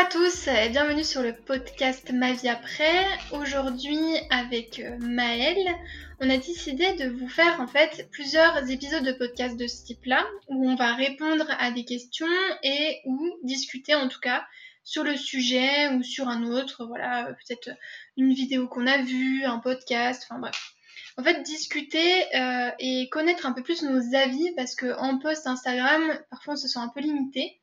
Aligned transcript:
à 0.00 0.04
tous 0.06 0.48
et 0.48 0.70
bienvenue 0.70 1.04
sur 1.04 1.20
le 1.20 1.34
podcast 1.34 2.10
Ma 2.10 2.32
vie 2.32 2.48
après. 2.48 3.04
Aujourd'hui 3.32 4.00
avec 4.30 4.78
euh, 4.78 4.96
Maëlle, 4.98 5.76
on 6.20 6.30
a 6.30 6.38
décidé 6.38 6.94
de 6.94 7.10
vous 7.10 7.28
faire 7.28 7.60
en 7.60 7.66
fait 7.66 8.08
plusieurs 8.10 8.70
épisodes 8.70 9.04
de 9.04 9.12
podcast 9.12 9.58
de 9.58 9.66
ce 9.66 9.84
type-là 9.84 10.24
où 10.48 10.70
on 10.70 10.74
va 10.74 10.94
répondre 10.94 11.44
à 11.58 11.70
des 11.70 11.84
questions 11.84 12.26
et 12.62 13.02
ou 13.04 13.30
discuter 13.42 13.94
en 13.94 14.08
tout 14.08 14.20
cas 14.20 14.42
sur 14.84 15.04
le 15.04 15.18
sujet 15.18 15.88
ou 15.88 16.02
sur 16.02 16.28
un 16.28 16.44
autre, 16.44 16.86
voilà, 16.86 17.24
peut-être 17.24 17.68
une 18.16 18.32
vidéo 18.32 18.68
qu'on 18.68 18.86
a 18.86 19.02
vue, 19.02 19.44
un 19.44 19.58
podcast, 19.58 20.26
enfin 20.30 20.40
bref. 20.40 20.72
En 21.18 21.22
fait, 21.22 21.42
discuter 21.42 22.24
euh, 22.34 22.70
et 22.78 23.10
connaître 23.10 23.44
un 23.44 23.52
peu 23.52 23.62
plus 23.62 23.82
nos 23.82 24.16
avis 24.16 24.50
parce 24.56 24.74
qu'en 24.76 25.18
post 25.18 25.46
Instagram, 25.46 26.18
parfois 26.30 26.54
on 26.54 26.56
se 26.56 26.68
sent 26.68 26.78
un 26.78 26.88
peu 26.88 27.00
limité 27.00 27.59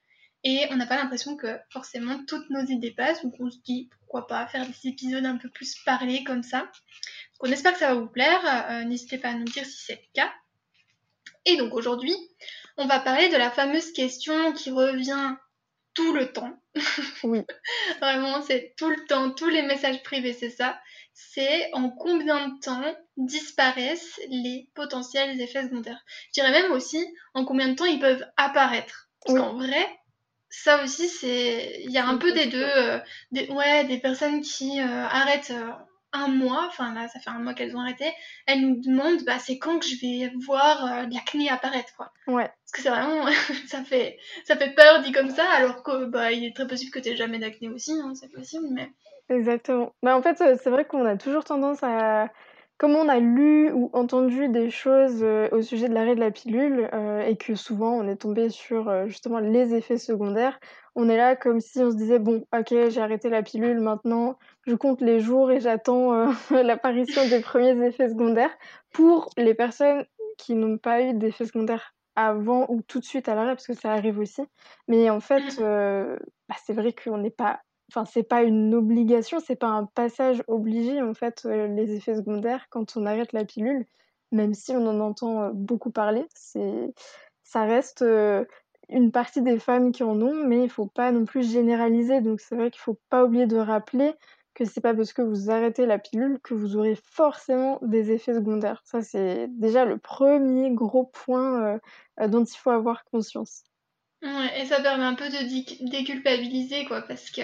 et 0.50 0.66
on 0.72 0.78
n'a 0.78 0.86
pas 0.86 0.96
l'impression 0.96 1.36
que 1.36 1.60
forcément 1.72 2.24
toutes 2.26 2.50
nos 2.50 2.66
idées 2.66 2.92
passent, 2.92 3.22
donc 3.22 3.34
on 3.38 3.52
se 3.52 3.58
dit 3.66 3.90
pourquoi 4.00 4.28
pas 4.28 4.48
faire 4.48 4.66
des 4.66 4.88
épisodes 4.88 5.26
un 5.26 5.36
peu 5.36 5.50
plus 5.50 5.76
parlés 5.84 6.24
comme 6.24 6.42
ça. 6.42 6.60
Donc 6.60 7.42
on 7.42 7.52
espère 7.52 7.74
que 7.74 7.80
ça 7.80 7.94
va 7.94 8.00
vous 8.00 8.08
plaire, 8.08 8.40
euh, 8.72 8.86
n'hésitez 8.86 9.18
pas 9.18 9.32
à 9.32 9.34
nous 9.34 9.44
dire 9.44 9.66
si 9.66 9.78
c'est 9.78 9.96
le 9.96 10.08
cas. 10.14 10.32
Et 11.44 11.58
donc 11.58 11.74
aujourd'hui, 11.74 12.16
on 12.78 12.86
va 12.88 13.02
parler 13.02 13.28
de 13.28 13.36
la 13.36 13.52
fameuse 13.52 13.92
question 13.92 14.54
qui 14.54 14.72
revient 14.72 15.36
tout 15.94 16.14
le 16.14 16.32
temps. 16.32 16.58
Oui. 17.24 17.42
Vraiment, 18.00 18.42
c'est 18.42 18.74
tout 18.78 18.90
le 18.90 19.06
temps, 19.06 19.32
tous 19.32 19.50
les 19.50 19.64
messages 19.64 20.02
privés, 20.02 20.32
c'est 20.32 20.50
ça. 20.50 20.80
C'est 21.14 21.74
en 21.74 21.90
combien 21.90 22.48
de 22.48 22.60
temps 22.62 22.96
disparaissent 23.18 24.22
les 24.30 24.70
potentiels 24.76 25.42
effets 25.42 25.64
secondaires. 25.64 26.02
Je 26.28 26.42
dirais 26.42 26.52
même 26.52 26.72
aussi 26.72 27.06
en 27.34 27.44
combien 27.44 27.68
de 27.68 27.76
temps 27.76 27.84
ils 27.84 28.00
peuvent 28.00 28.26
apparaître. 28.38 29.10
Parce 29.26 29.38
qu'en 29.38 29.56
vrai, 29.56 29.86
ça 30.50 30.84
aussi, 30.84 31.08
c'est. 31.08 31.82
Il 31.84 31.92
y 31.92 31.98
a 31.98 32.08
un 32.08 32.18
peu 32.18 32.32
des 32.32 32.48
deux. 32.48 32.64
euh, 32.64 33.00
des... 33.32 33.48
Ouais, 33.50 33.84
des 33.86 34.00
personnes 34.00 34.42
qui 34.42 34.80
euh, 34.80 35.06
arrêtent 35.06 35.52
euh, 35.52 35.72
un 36.14 36.30
mois, 36.30 36.66
enfin 36.68 36.94
là, 36.94 37.08
ça 37.10 37.20
fait 37.20 37.30
un 37.30 37.40
mois 37.40 37.54
qu'elles 37.54 37.76
ont 37.76 37.82
arrêté. 37.82 38.06
Elles 38.46 38.62
nous 38.62 38.82
demandent, 38.82 39.24
bah, 39.26 39.40
c'est 39.40 39.58
quand 39.58 39.80
que 39.80 39.86
je 39.86 40.00
vais 40.02 40.32
voir 40.46 41.08
de 41.08 41.14
l'acné 41.14 41.50
apparaître, 41.50 41.96
quoi. 41.96 42.12
Ouais. 42.28 42.46
Parce 42.46 42.72
que 42.74 42.82
c'est 42.82 42.90
vraiment. 42.90 43.26
ça, 43.68 43.84
fait... 43.84 44.18
ça 44.46 44.56
fait 44.56 44.74
peur 44.74 45.02
dit 45.02 45.12
comme 45.12 45.30
ça, 45.30 45.48
alors 45.50 45.84
que, 45.84 46.06
bah, 46.06 46.32
il 46.32 46.46
est 46.46 46.56
très 46.56 46.68
possible 46.68 46.92
que 46.92 47.00
tu 47.00 47.16
jamais 47.16 47.40
d'acné 47.40 47.70
aussi, 47.70 47.92
hein, 47.92 48.14
c'est 48.16 48.32
possible, 48.32 48.68
mais. 48.72 48.90
Exactement. 49.30 49.94
Bah, 50.02 50.18
en 50.18 50.22
fait, 50.22 50.38
c'est 50.38 50.70
vrai 50.70 50.86
qu'on 50.86 51.06
a 51.06 51.18
toujours 51.18 51.44
tendance 51.44 51.84
à, 51.84 52.30
comme 52.78 52.96
on 52.96 53.10
a 53.10 53.20
lu 53.20 53.72
ou 53.72 53.90
entendu 53.94 54.50
des 54.50 54.70
choses 54.70 55.24
euh, 55.24 55.50
au 55.52 55.62
sujet 55.62 55.90
de 55.90 55.94
l'arrêt 55.94 56.16
de 56.16 56.20
la 56.20 56.32
pilule 56.32 56.90
euh, 56.94 57.22
et 57.22 57.36
que 57.36 57.56
souvent 57.56 57.94
on 57.94 58.08
est 58.08 58.18
tombé 58.18 58.50
sur 58.50 58.90
euh, 58.90 59.08
justement 59.08 59.40
les 59.40 59.74
effets 59.74 59.98
secondaires, 59.98 60.60
on 60.96 61.10
est 61.10 61.18
là 61.18 61.36
comme 61.36 61.60
si 61.60 61.80
on 61.80 61.92
se 61.92 61.96
disait 61.96 62.20
bon, 62.20 62.44
ok, 62.58 62.74
j'ai 62.90 63.02
arrêté 63.02 63.30
la 63.30 63.44
pilule, 63.44 63.80
maintenant 63.80 64.38
je 64.66 64.76
compte 64.76 65.00
les 65.02 65.20
jours 65.20 65.52
et 65.52 65.60
j'attends 65.60 66.14
euh, 66.14 66.32
l'apparition 66.64 67.28
des 67.30 67.40
premiers 67.40 67.86
effets 67.86 68.10
secondaires. 68.10 68.56
Pour 68.92 69.30
les 69.38 69.54
personnes 69.54 70.06
qui 70.38 70.56
n'ont 70.56 70.78
pas 70.78 71.02
eu 71.02 71.14
d'effets 71.14 71.46
secondaires 71.46 71.94
avant 72.16 72.66
ou 72.70 72.82
tout 72.82 73.00
de 73.00 73.06
suite 73.06 73.30
à 73.30 73.36
l'arrêt, 73.36 73.54
parce 73.54 73.68
que 73.68 73.74
ça 73.74 73.94
arrive 73.94 74.20
aussi. 74.20 74.42
Mais 74.88 75.10
en 75.10 75.20
fait, 75.20 75.60
euh, 75.62 76.18
bah, 76.50 76.56
c'est 76.66 76.74
vrai 76.74 76.94
qu'on 76.94 77.20
n'est 77.20 77.30
pas 77.30 77.62
Enfin, 77.90 78.06
c'est 78.06 78.24
pas 78.24 78.44
une 78.44 78.74
obligation, 78.76 79.40
c'est 79.40 79.56
pas 79.56 79.68
un 79.68 79.86
passage 79.86 80.44
obligé 80.48 81.02
en 81.02 81.14
fait, 81.14 81.44
euh, 81.46 81.68
les 81.68 81.96
effets 81.96 82.16
secondaires 82.16 82.68
quand 82.70 82.98
on 82.98 83.06
arrête 83.06 83.32
la 83.34 83.46
pilule, 83.46 83.86
même 84.32 84.54
si 84.54 84.72
on 84.72 84.86
en 84.88 85.00
entend 85.00 85.42
euh, 85.44 85.50
beaucoup 85.54 85.90
parler, 85.92 86.26
c'est 86.36 86.94
ça 87.44 87.64
reste 87.64 88.02
euh, 88.02 88.44
une 88.90 89.12
partie 89.12 89.42
des 89.42 89.58
femmes 89.60 89.92
qui 89.94 90.04
en 90.04 90.22
ont, 90.22 90.44
mais 90.46 90.64
il 90.64 90.70
faut 90.70 90.88
pas 90.88 91.12
non 91.12 91.26
plus 91.26 91.50
généraliser. 91.50 92.20
Donc 92.22 92.42
c'est 92.42 92.56
vrai 92.56 92.72
qu'il 92.72 92.82
faut 92.82 93.00
pas 93.10 93.24
oublier 93.24 93.48
de 93.48 93.58
rappeler 93.58 94.14
que 94.54 94.66
c'est 94.66 94.82
pas 94.82 94.94
parce 94.94 95.14
que 95.14 95.22
vous 95.22 95.50
arrêtez 95.52 95.86
la 95.86 96.00
pilule 96.00 96.40
que 96.44 96.54
vous 96.56 96.76
aurez 96.76 96.96
forcément 96.96 97.80
des 97.84 98.12
effets 98.12 98.34
secondaires. 98.34 98.82
Ça, 98.86 99.02
c'est 99.02 99.48
déjà 99.50 99.86
le 99.86 99.98
premier 99.98 100.72
gros 100.72 101.06
point 101.06 101.80
dont 102.20 102.44
il 102.44 102.58
faut 102.58 102.72
avoir 102.72 103.06
conscience. 103.06 103.64
Ouais, 104.24 104.62
et 104.62 104.66
ça 104.66 104.82
permet 104.82 105.04
un 105.04 105.14
peu 105.14 105.30
de 105.30 105.48
dé- 105.48 105.78
déculpabiliser, 105.92 106.86
quoi, 106.86 107.04
parce 107.04 107.30
que 107.30 107.42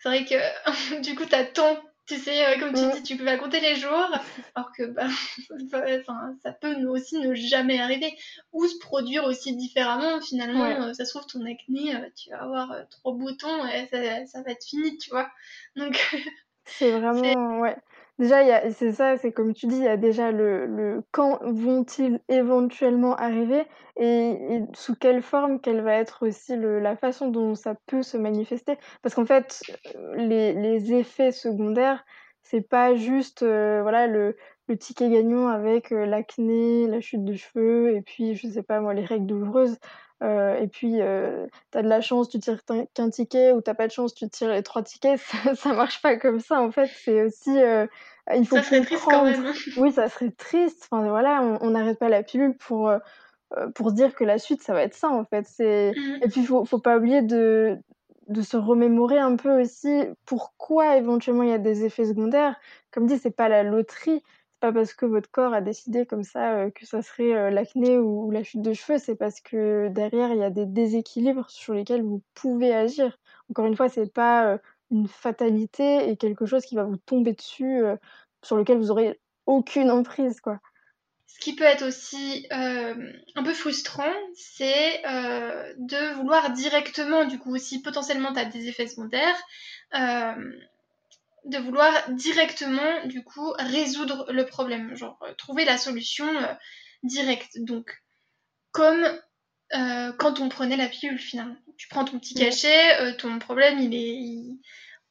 c'est 0.00 0.08
vrai 0.08 0.24
que 0.24 1.00
du 1.02 1.14
coup, 1.14 1.24
t'as 1.26 1.44
tant, 1.44 1.78
tu 2.06 2.16
sais, 2.16 2.46
euh, 2.46 2.58
comme 2.58 2.72
tu 2.74 2.86
Mm. 2.86 2.90
dis, 2.90 3.02
tu 3.02 3.16
peux 3.16 3.36
compter 3.38 3.60
les 3.60 3.76
jours, 3.76 4.10
alors 4.54 4.72
que 4.72 4.84
bah, 4.84 5.06
enfin, 6.00 6.34
ça 6.42 6.52
peut 6.52 6.74
nous 6.74 6.90
aussi 6.90 7.18
ne 7.18 7.34
jamais 7.34 7.80
arriver, 7.80 8.16
ou 8.52 8.66
se 8.66 8.78
produire 8.78 9.24
aussi 9.24 9.56
différemment, 9.56 10.20
finalement, 10.20 10.62
Ouais. 10.62 10.76
euh, 10.82 10.92
ça 10.94 11.04
se 11.04 11.10
trouve, 11.10 11.26
ton 11.26 11.44
acné, 11.44 11.94
euh, 11.96 12.08
tu 12.16 12.30
vas 12.30 12.42
avoir 12.42 12.74
trois 12.90 13.12
boutons 13.14 13.66
et 13.66 13.86
ça, 13.88 14.26
ça 14.26 14.42
va 14.42 14.52
être 14.52 14.64
fini, 14.64 14.96
tu 14.98 15.10
vois. 15.10 15.30
Donc, 15.76 15.98
C'est 16.64 16.92
vraiment, 16.92 17.60
ouais. 17.60 17.76
Déjà, 18.18 18.68
c'est 18.72 18.92
ça, 18.92 19.16
c'est 19.16 19.30
comme 19.30 19.54
tu 19.54 19.66
dis, 19.68 19.76
il 19.76 19.84
y 19.84 19.88
a 19.88 19.96
déjà 19.96 20.32
le, 20.32 21.04
quand 21.12 21.38
vont-ils 21.42 22.20
éventuellement 22.28 23.14
arriver 23.14 23.64
et, 23.96 24.60
sous 24.74 24.96
quelle 24.96 25.22
forme, 25.22 25.60
quelle 25.60 25.82
va 25.82 25.94
être 25.94 26.26
aussi 26.26 26.56
le, 26.56 26.80
la 26.80 26.96
façon 26.96 27.28
dont 27.28 27.54
ça 27.54 27.76
peut 27.86 28.02
se 28.02 28.16
manifester. 28.16 28.76
Parce 29.02 29.14
qu'en 29.14 29.24
fait, 29.24 29.62
les, 30.16 30.52
les 30.52 30.92
effets 30.94 31.30
secondaires, 31.30 32.04
c'est 32.42 32.68
pas 32.68 32.96
juste 32.96 33.44
euh, 33.44 33.82
voilà, 33.82 34.08
le, 34.08 34.36
le 34.66 34.76
ticket 34.76 35.10
gagnant 35.10 35.46
avec 35.46 35.92
euh, 35.92 36.04
l'acné, 36.04 36.88
la 36.88 37.00
chute 37.00 37.24
de 37.24 37.34
cheveux 37.34 37.94
et 37.94 38.02
puis, 38.02 38.34
je 38.34 38.48
sais 38.48 38.62
pas 38.64 38.80
moi, 38.80 38.94
les 38.94 39.04
règles 39.04 39.26
douloureuses. 39.26 39.78
Euh, 40.22 40.56
et 40.58 40.66
puis, 40.66 41.00
euh, 41.00 41.46
t'as 41.70 41.82
de 41.82 41.88
la 41.88 42.00
chance, 42.00 42.28
tu 42.28 42.38
tires 42.40 42.60
qu'un 42.94 43.10
ticket, 43.10 43.52
ou 43.52 43.60
t'as 43.60 43.74
pas 43.74 43.86
de 43.86 43.92
chance, 43.92 44.14
tu 44.14 44.28
tires 44.28 44.50
les 44.50 44.62
trois 44.62 44.82
tickets. 44.82 45.20
Ça, 45.20 45.54
ça 45.54 45.72
marche 45.74 46.02
pas 46.02 46.16
comme 46.16 46.40
ça, 46.40 46.60
en 46.60 46.70
fait. 46.72 46.90
C'est 47.04 47.22
aussi, 47.22 47.56
euh, 47.56 47.86
il 48.34 48.46
faut 48.46 48.56
ça 48.56 48.62
serait 48.64 48.80
triste 48.82 49.04
quand 49.08 49.24
même. 49.24 49.46
hein. 49.46 49.52
Oui, 49.76 49.92
ça 49.92 50.08
serait 50.08 50.30
triste. 50.30 50.88
Enfin, 50.90 51.08
voilà, 51.08 51.40
on 51.60 51.70
n'arrête 51.70 51.98
pas 51.98 52.08
la 52.08 52.22
pilule 52.22 52.56
pour, 52.56 52.88
euh, 52.88 52.98
pour 53.74 53.90
se 53.90 53.94
dire 53.94 54.14
que 54.14 54.24
la 54.24 54.38
suite, 54.38 54.62
ça 54.62 54.72
va 54.74 54.82
être 54.82 54.94
ça, 54.94 55.08
en 55.08 55.24
fait. 55.24 55.46
C'est... 55.46 55.92
Mhm. 55.96 56.18
Et 56.22 56.28
puis, 56.28 56.44
faut, 56.44 56.64
faut 56.64 56.80
pas 56.80 56.96
oublier 56.98 57.22
de, 57.22 57.78
de 58.26 58.42
se 58.42 58.56
remémorer 58.56 59.18
un 59.18 59.36
peu 59.36 59.60
aussi 59.60 60.02
pourquoi 60.26 60.96
éventuellement 60.96 61.44
il 61.44 61.50
y 61.50 61.52
a 61.52 61.58
des 61.58 61.84
effets 61.84 62.04
secondaires. 62.06 62.56
Comme 62.90 63.06
dit, 63.06 63.18
c'est 63.18 63.30
pas 63.30 63.48
la 63.48 63.62
loterie. 63.62 64.22
Pas 64.60 64.72
parce 64.72 64.92
que 64.92 65.06
votre 65.06 65.30
corps 65.30 65.54
a 65.54 65.60
décidé 65.60 66.04
comme 66.04 66.24
ça 66.24 66.54
euh, 66.54 66.70
que 66.70 66.84
ça 66.84 67.00
serait 67.00 67.32
euh, 67.32 67.50
l'acné 67.50 67.96
ou, 67.96 68.30
la 68.32 68.42
chute 68.42 68.62
de 68.62 68.72
cheveux, 68.72 68.98
c'est 68.98 69.14
parce 69.14 69.40
que 69.40 69.88
derrière 69.88 70.32
il 70.32 70.38
y 70.38 70.42
a 70.44 70.50
des 70.50 70.66
déséquilibres 70.66 71.48
sur 71.48 71.74
lesquels 71.74 72.02
vous 72.02 72.22
pouvez 72.34 72.74
agir. 72.74 73.18
Encore 73.50 73.66
une 73.66 73.76
fois, 73.76 73.88
c'est 73.88 74.12
pas 74.12 74.46
euh, 74.46 74.58
une 74.90 75.06
fatalité 75.06 76.10
et 76.10 76.16
quelque 76.16 76.44
chose 76.44 76.64
qui 76.64 76.74
va 76.74 76.82
vous 76.82 76.96
tomber 76.96 77.34
dessus, 77.34 77.82
sur 78.42 78.56
lequel 78.56 78.78
vous 78.78 78.90
aurez 78.90 79.20
aucune 79.46 79.90
emprise, 79.90 80.40
quoi. 80.40 80.58
Ce 81.26 81.38
qui 81.38 81.54
peut 81.54 81.64
être 81.64 81.86
aussi 81.86 82.48
un 82.50 83.42
peu 83.44 83.52
frustrant, 83.52 84.14
c'est 84.34 85.02
de 85.02 86.14
vouloir 86.14 86.50
directement, 86.52 87.26
du 87.26 87.38
coup, 87.38 87.58
si 87.58 87.82
potentiellement 87.82 88.32
tu 88.32 88.40
as 88.40 88.46
des 88.46 88.66
effets 88.68 88.88
secondaires, 88.88 89.36
de 91.48 91.58
vouloir 91.58 91.92
directement, 92.10 93.06
du 93.06 93.24
coup, 93.24 93.52
résoudre 93.58 94.26
le 94.30 94.46
problème, 94.46 94.94
genre 94.94 95.18
euh, 95.22 95.32
trouver 95.34 95.64
la 95.64 95.78
solution 95.78 96.26
euh, 96.26 96.54
directe. 97.02 97.58
Donc, 97.58 97.90
comme 98.72 99.04
euh, 99.74 100.12
quand 100.18 100.40
on 100.40 100.48
prenait 100.48 100.76
la 100.76 100.88
pilule 100.88 101.18
finalement. 101.18 101.56
Tu 101.76 101.88
prends 101.88 102.04
ton 102.04 102.18
petit 102.18 102.34
cachet, 102.34 103.16
ton 103.18 103.38
problème 103.38 103.78
il 103.78 103.94
est 103.94 104.14
il- 104.14 104.60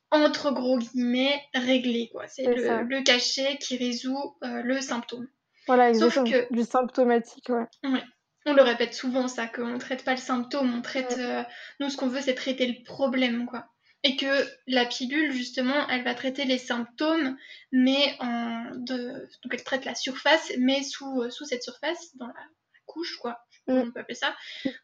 entre 0.10 0.52
gros 0.52 0.78
guillemets 0.78 1.42
réglé 1.54 2.10
quoi. 2.12 2.28
C'est 2.28 2.44
le, 2.44 3.04
cachet 3.04 3.58
qui 3.58 3.78
résout 3.78 4.38
le 4.42 4.82
symptôme. 4.82 5.28
Voilà, 5.68 5.94
Sauf 5.94 6.16
que 6.24 6.54
Du 6.54 6.64
symptomatique, 6.64 7.50
ouais. 7.50 7.66
Ouais. 7.84 8.04
On 8.46 8.54
le 8.54 8.62
répète 8.62 8.94
souvent 8.94 9.28
ça, 9.28 9.48
qu'on 9.48 9.68
ne 9.68 9.78
traite 9.78 10.06
pas 10.06 10.12
le 10.12 10.18
symptôme, 10.18 10.74
on 10.74 10.82
traite... 10.82 11.18
Ouais. 11.18 11.46
nous, 11.82 11.90
ce 11.90 11.98
qu'on 11.98 12.08
veut, 12.08 12.22
c'est 12.22 12.36
traiter 12.36 12.66
le 12.68 12.84
problème, 12.86 13.46
quoi. 13.46 13.68
Et 14.04 14.16
que 14.16 14.48
la 14.68 14.86
pilule, 14.86 15.32
justement, 15.32 15.88
elle 15.90 16.04
va 16.04 16.14
traiter 16.14 16.46
les 16.46 16.60
symptômes, 16.60 17.38
mais 17.72 18.16
en... 18.20 18.72
De... 18.76 19.28
Donc 19.44 19.54
elle 19.54 19.64
traite 19.64 19.86
la 19.86 19.96
surface, 19.96 20.52
mais 20.60 20.84
sous, 20.84 21.22
euh, 21.22 21.30
sous 21.30 21.46
cette 21.46 21.64
surface, 21.64 22.16
dans 22.16 22.28
la, 22.28 22.34
la 22.34 22.80
couche, 22.86 23.18
quoi, 23.18 23.48
Mm. 23.68 23.80
on 23.80 23.92
peut 23.92 24.00
appeler 24.00 24.16
ça, 24.16 24.36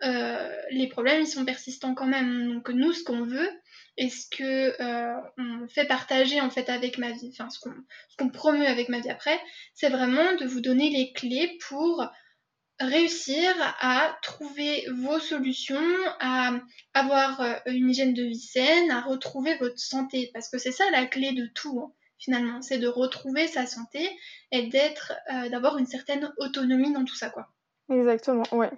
euh, 0.04 0.56
les 0.72 0.88
problèmes, 0.88 1.22
ils 1.22 1.28
sont 1.28 1.46
persistants 1.46 1.96
quand 1.96 2.06
même. 2.06 2.54
Donc 2.54 2.70
nous, 2.70 2.92
ce 2.92 3.04
qu'on 3.04 3.24
veut, 3.24 3.50
et 3.98 4.10
ce 4.10 4.28
que 4.30 4.82
euh, 4.82 5.22
on 5.38 5.68
fait 5.68 5.86
partager, 5.86 6.42
en 6.42 6.50
fait, 6.50 6.70
avec 6.70 6.98
ma 6.98 7.12
vie, 7.12 7.30
enfin, 7.32 7.50
ce 7.50 7.60
qu'on 7.60 7.74
ce 8.10 8.18
qu'on 8.18 8.30
promeut 8.30 8.68
avec 8.68 8.90
ma 8.90 9.00
vie 9.00 9.10
après, 9.10 9.40
c'est 9.74 9.90
vraiment 9.90 10.36
de 10.36 10.46
vous 10.46 10.62
donner 10.62 10.90
les 10.90 11.14
clés 11.14 11.58
pour 11.70 12.06
réussir 12.88 13.50
à 13.82 14.16
trouver 14.22 14.86
vos 14.96 15.20
solutions, 15.20 15.78
à 16.20 16.52
avoir 16.94 17.42
euh, 17.42 17.54
une 17.68 17.90
hygiène 17.90 18.14
de 18.14 18.24
vie 18.24 18.40
saine, 18.40 18.92
à 18.92 19.02
retrouver 19.02 19.58
votre 19.58 19.80
santé. 19.80 20.30
Parce 20.34 20.50
que 20.50 20.58
c'est 20.58 20.72
ça 20.72 20.84
la 20.92 21.06
clé 21.06 21.34
de 21.34 21.48
tout, 21.54 21.80
hein, 21.80 21.92
finalement. 22.18 22.62
C'est 22.62 22.80
de 22.80 22.88
retrouver 22.88 23.48
sa 23.48 23.66
santé 23.66 24.10
et 24.52 24.68
d'être, 24.68 25.14
euh, 25.34 25.50
d'avoir 25.50 25.78
une 25.78 25.86
certaine 25.86 26.32
autonomie 26.38 26.94
dans 26.94 27.06
tout 27.06 27.16
ça, 27.16 27.30
quoi. 27.30 27.48
Exactement, 27.90 28.46
ouais. 28.52 28.72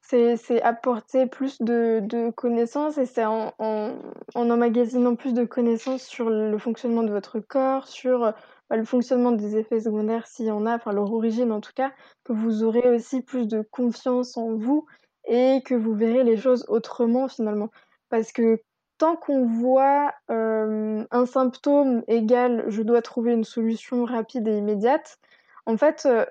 C'est 0.00 0.62
apporter 0.62 1.26
plus 1.26 1.60
de, 1.60 2.00
de 2.02 2.30
connaissances 2.30 2.96
et 2.96 3.04
c'est 3.04 3.26
en, 3.26 3.52
en, 3.58 3.94
en, 4.34 4.50
emmagasinant 4.50 5.16
plus 5.16 5.34
de 5.34 5.44
connaissances 5.44 6.02
sur 6.02 6.30
le 6.30 6.56
fonctionnement 6.56 7.02
de 7.02 7.10
votre 7.10 7.40
corps, 7.40 7.86
sur 7.86 8.32
le 8.76 8.84
fonctionnement 8.84 9.32
des 9.32 9.56
effets 9.56 9.80
secondaires 9.80 10.26
s'il 10.26 10.46
y 10.46 10.50
en 10.50 10.66
a, 10.66 10.76
enfin 10.76 10.92
leur 10.92 11.12
origine 11.12 11.52
en 11.52 11.60
tout 11.60 11.72
cas, 11.74 11.92
que 12.24 12.32
vous 12.32 12.62
aurez 12.64 12.88
aussi 12.88 13.22
plus 13.22 13.46
de 13.48 13.62
confiance 13.62 14.36
en 14.36 14.54
vous 14.54 14.86
et 15.26 15.62
que 15.64 15.74
vous 15.74 15.94
verrez 15.94 16.24
les 16.24 16.36
choses 16.36 16.64
autrement 16.68 17.28
finalement. 17.28 17.70
Parce 18.10 18.32
que 18.32 18.60
tant 18.98 19.16
qu'on 19.16 19.46
voit 19.46 20.12
euh, 20.30 21.04
un 21.10 21.26
symptôme 21.26 22.02
égal 22.08 22.64
je 22.68 22.82
dois 22.82 23.02
trouver 23.02 23.32
une 23.32 23.44
solution 23.44 24.04
rapide 24.04 24.48
et 24.48 24.58
immédiate, 24.58 25.18
en 25.66 25.76
fait, 25.76 26.06
euh, 26.06 26.24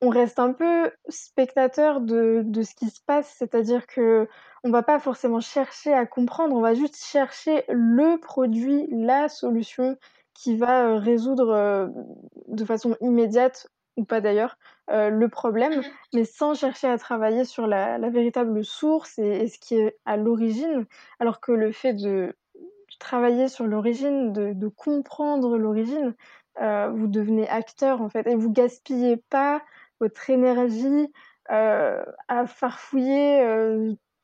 on 0.00 0.10
reste 0.10 0.38
un 0.38 0.52
peu 0.52 0.90
spectateur 1.08 2.00
de, 2.00 2.42
de 2.44 2.62
ce 2.62 2.74
qui 2.74 2.88
se 2.88 3.00
passe, 3.04 3.34
c'est-à-dire 3.36 3.86
que 3.86 4.28
on 4.64 4.70
va 4.70 4.82
pas 4.82 4.98
forcément 4.98 5.40
chercher 5.40 5.92
à 5.92 6.06
comprendre, 6.06 6.54
on 6.54 6.60
va 6.60 6.74
juste 6.74 6.96
chercher 6.96 7.64
le 7.68 8.18
produit, 8.18 8.86
la 8.90 9.28
solution 9.28 9.96
qui 10.38 10.56
va 10.56 10.86
euh, 10.86 10.98
résoudre 10.98 11.50
euh, 11.50 11.88
de 12.46 12.64
façon 12.64 12.96
immédiate 13.00 13.66
ou 13.96 14.04
pas 14.04 14.20
d'ailleurs 14.20 14.56
euh, 14.90 15.10
le 15.10 15.28
problème, 15.28 15.80
mmh 15.80 15.82
mais 16.14 16.24
sans 16.24 16.54
chercher 16.54 16.86
à 16.86 16.96
travailler 16.96 17.44
sur 17.44 17.66
la, 17.66 17.98
la 17.98 18.08
véritable 18.08 18.64
source 18.64 19.18
et, 19.18 19.42
et, 19.42 19.48
ce 19.48 19.58
qui 19.58 19.74
est 19.74 19.98
à 20.06 20.16
l'origine, 20.16 20.86
alors 21.18 21.40
que 21.40 21.52
le 21.52 21.72
fait 21.72 21.92
de 21.92 22.34
travailler 23.00 23.48
sur 23.48 23.66
l'origine, 23.66 24.32
de, 24.32 24.52
de 24.54 24.68
comprendre 24.68 25.58
l'origine, 25.58 26.14
euh, 26.60 26.88
vous 26.88 27.08
devenez 27.08 27.48
acteur 27.48 28.00
en 28.00 28.08
fait 28.08 28.26
et 28.26 28.36
vous 28.36 28.50
gaspillez 28.50 29.16
pas 29.30 29.62
votre 30.00 30.30
énergie 30.30 31.12
euh, 31.50 32.02
à 32.28 32.46
farfouiller 32.46 33.42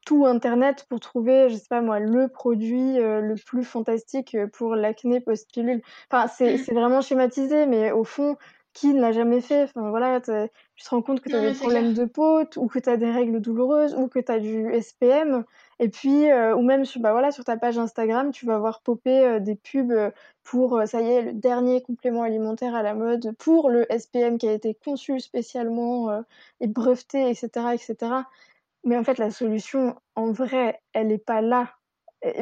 tout 0.04 0.26
internet 0.26 0.86
pour 0.88 1.00
trouver, 1.00 1.48
je 1.48 1.56
sais 1.56 1.68
pas 1.68 1.80
moi, 1.80 1.98
le 1.98 2.28
produit 2.28 2.98
euh, 2.98 3.20
le 3.20 3.34
plus 3.34 3.64
fantastique 3.64 4.36
pour 4.52 4.74
l'acné 4.76 5.20
post-pilule. 5.20 5.82
Enfin, 6.10 6.28
c'est 6.28 6.56
mmh. 6.56 6.74
vraiment 6.74 7.00
schématisé, 7.00 7.66
mais 7.66 7.92
au 7.92 8.04
fond, 8.04 8.36
qui 8.74 8.92
ne 8.92 9.00
l'a 9.00 9.12
jamais 9.12 9.40
fait? 9.40 9.62
Enfin 9.62 9.88
voilà, 9.88 10.20
tu 10.20 10.84
te 10.84 10.90
rends 10.90 11.00
compte 11.00 11.20
que 11.20 11.28
tu 11.28 11.36
as 11.36 11.40
des 11.40 11.56
problèmes 11.56 11.94
de 11.94 12.04
peau, 12.04 12.42
ou 12.56 12.66
que 12.66 12.80
tu 12.80 12.90
as 12.90 12.96
des 12.96 13.10
règles 13.10 13.40
douloureuses, 13.40 13.94
ou 13.94 14.08
que 14.08 14.18
tu 14.18 14.30
as 14.30 14.40
du 14.40 14.68
SPM. 14.80 15.44
Et 15.78 15.88
puis, 15.88 16.30
euh, 16.30 16.54
ou 16.56 16.62
même 16.62 16.84
sur, 16.84 17.00
bah 17.00 17.12
voilà, 17.12 17.30
sur 17.30 17.44
ta 17.44 17.56
page 17.56 17.78
Instagram, 17.78 18.32
tu 18.32 18.46
vas 18.46 18.58
voir 18.58 18.80
popper 18.82 19.24
euh, 19.24 19.38
des 19.38 19.54
pubs 19.54 19.92
euh, 19.92 20.10
pour, 20.42 20.82
ça 20.86 21.00
y 21.00 21.08
est, 21.08 21.22
le 21.22 21.32
dernier 21.32 21.82
complément 21.82 22.22
alimentaire 22.22 22.74
à 22.74 22.82
la 22.82 22.94
mode, 22.94 23.32
pour 23.38 23.70
le 23.70 23.86
SPM 23.96 24.38
qui 24.38 24.48
a 24.48 24.52
été 24.52 24.74
conçu 24.74 25.20
spécialement 25.20 26.22
et 26.60 26.66
breveté, 26.66 27.30
etc., 27.30 27.48
etc. 27.72 27.96
Mais 28.84 28.96
en 28.96 29.04
fait, 29.04 29.18
la 29.18 29.30
solution, 29.30 29.96
en 30.14 30.32
vrai, 30.32 30.80
elle 30.92 31.08
n'est 31.08 31.18
pas 31.18 31.40
là. 31.40 31.74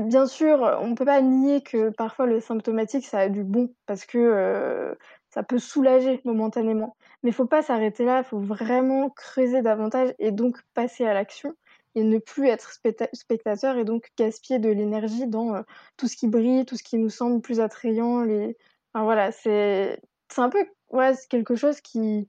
Bien 0.02 0.26
sûr, 0.26 0.60
on 0.80 0.88
ne 0.88 0.94
peut 0.94 1.04
pas 1.04 1.20
nier 1.22 1.62
que 1.62 1.90
parfois 1.90 2.26
le 2.26 2.40
symptomatique, 2.40 3.04
ça 3.06 3.18
a 3.20 3.28
du 3.28 3.42
bon, 3.42 3.74
parce 3.86 4.04
que 4.04 4.96
ça 5.32 5.42
peut 5.42 5.58
soulager 5.58 6.20
momentanément. 6.24 6.96
Mais 7.22 7.30
il 7.30 7.32
faut 7.32 7.46
pas 7.46 7.62
s'arrêter 7.62 8.04
là, 8.04 8.18
il 8.18 8.24
faut 8.24 8.38
vraiment 8.38 9.10
creuser 9.10 9.62
davantage 9.62 10.14
et 10.18 10.30
donc 10.30 10.60
passer 10.74 11.04
à 11.06 11.14
l'action 11.14 11.54
et 11.94 12.04
ne 12.04 12.18
plus 12.18 12.48
être 12.48 12.72
spectateur 13.12 13.76
et 13.76 13.84
donc 13.84 14.10
gaspiller 14.16 14.58
de 14.58 14.70
l'énergie 14.70 15.26
dans 15.26 15.54
euh, 15.54 15.62
tout 15.96 16.08
ce 16.08 16.16
qui 16.16 16.28
brille, 16.28 16.64
tout 16.64 16.76
ce 16.76 16.82
qui 16.82 16.98
nous 16.98 17.10
semble 17.10 17.40
plus 17.40 17.60
attrayant. 17.60 18.22
Les... 18.22 18.56
Enfin, 18.92 19.04
voilà, 19.04 19.32
c'est 19.32 20.00
un 20.36 20.48
peu 20.48 20.64
ouais, 20.90 21.12
quelque 21.28 21.54
chose 21.54 21.80
qui 21.80 22.28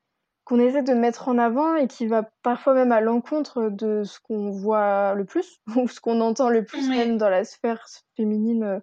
qu'on 0.53 0.59
essaie 0.59 0.83
de 0.83 0.93
mettre 0.93 1.29
en 1.29 1.39
avant 1.39 1.75
et 1.77 1.87
qui 1.87 2.05
va 2.05 2.29
parfois 2.43 2.75
même 2.75 2.91
à 2.91 3.01
l'encontre 3.01 3.71
de 3.71 4.03
ce 4.03 4.19
qu'on 4.19 4.51
voit 4.51 5.15
le 5.15 5.25
plus 5.25 5.59
ou 5.75 5.87
ce 5.87 5.99
qu'on 5.99 6.21
entend 6.21 6.49
le 6.49 6.63
plus 6.63 6.87
même 6.89 7.17
dans 7.17 7.29
la 7.29 7.43
sphère 7.43 7.87
féminine 8.15 8.63
euh, 8.63 8.79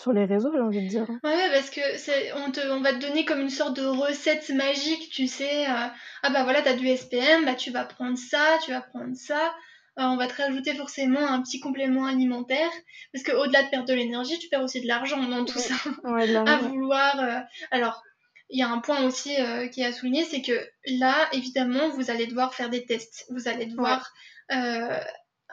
sur 0.00 0.14
les 0.14 0.24
réseaux, 0.24 0.50
j'ai 0.54 0.60
envie 0.60 0.82
de 0.82 0.88
dire. 0.88 1.06
Ouais, 1.22 1.50
parce 1.52 1.68
que 1.68 1.80
c'est, 1.96 2.32
on, 2.32 2.50
te, 2.50 2.60
on 2.70 2.80
va 2.80 2.94
te 2.94 2.98
donner 2.98 3.26
comme 3.26 3.40
une 3.40 3.50
sorte 3.50 3.76
de 3.76 3.84
recette 3.84 4.48
magique, 4.50 5.10
tu 5.10 5.26
sais. 5.26 5.66
Euh, 5.66 5.86
ah 6.22 6.30
bah 6.30 6.44
voilà, 6.44 6.62
t'as 6.62 6.72
du 6.72 6.88
SPM, 6.88 7.44
bah 7.44 7.54
tu 7.54 7.70
vas 7.70 7.84
prendre 7.84 8.16
ça, 8.16 8.58
tu 8.64 8.72
vas 8.72 8.80
prendre 8.80 9.14
ça. 9.14 9.52
Euh, 9.98 10.04
on 10.04 10.16
va 10.16 10.26
te 10.26 10.40
rajouter 10.40 10.74
forcément 10.74 11.20
un 11.20 11.42
petit 11.42 11.60
complément 11.60 12.06
alimentaire. 12.06 12.70
Parce 13.12 13.22
qu'au-delà 13.22 13.64
de 13.64 13.68
perdre 13.68 13.86
de 13.86 13.92
l'énergie, 13.92 14.38
tu 14.38 14.48
perds 14.48 14.62
aussi 14.62 14.80
de 14.80 14.88
l'argent 14.88 15.22
dans 15.22 15.44
tout 15.44 15.58
ça. 15.58 15.74
Ouais, 16.04 16.34
à 16.48 16.56
vouloir. 16.56 17.20
Euh, 17.20 17.40
alors, 17.70 18.02
il 18.52 18.60
y 18.60 18.62
a 18.62 18.68
un 18.68 18.78
point 18.78 19.02
aussi 19.04 19.34
qui 19.72 19.80
est 19.80 19.86
à 19.86 19.92
souligner, 19.92 20.24
c'est 20.24 20.42
que 20.42 20.52
là, 20.86 21.28
évidemment, 21.32 21.88
vous 21.90 22.10
allez 22.10 22.26
devoir 22.26 22.54
faire 22.54 22.70
des 22.70 22.84
tests. 22.84 23.26
Vous 23.30 23.48
allez 23.48 23.66
devoir 23.66 24.12